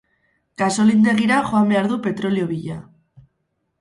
[0.61, 2.79] Gasolindegira joan behar du petrolio bila.